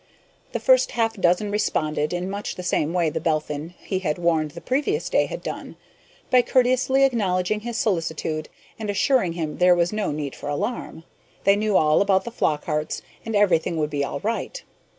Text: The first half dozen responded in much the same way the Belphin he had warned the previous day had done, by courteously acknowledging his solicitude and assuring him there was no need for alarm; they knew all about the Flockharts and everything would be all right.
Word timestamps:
The 0.53 0.59
first 0.59 0.93
half 0.93 1.13
dozen 1.13 1.51
responded 1.51 2.11
in 2.11 2.27
much 2.27 2.55
the 2.55 2.63
same 2.63 2.91
way 2.91 3.11
the 3.11 3.19
Belphin 3.19 3.75
he 3.85 3.99
had 3.99 4.17
warned 4.17 4.49
the 4.49 4.59
previous 4.59 5.07
day 5.09 5.27
had 5.27 5.43
done, 5.43 5.75
by 6.31 6.41
courteously 6.41 7.03
acknowledging 7.03 7.59
his 7.59 7.77
solicitude 7.77 8.49
and 8.79 8.89
assuring 8.89 9.33
him 9.33 9.59
there 9.59 9.75
was 9.75 9.93
no 9.93 10.09
need 10.09 10.33
for 10.33 10.49
alarm; 10.49 11.03
they 11.43 11.55
knew 11.55 11.77
all 11.77 12.01
about 12.01 12.23
the 12.23 12.31
Flockharts 12.31 13.03
and 13.27 13.35
everything 13.35 13.77
would 13.77 13.91
be 13.91 14.03
all 14.03 14.19
right. 14.21 14.63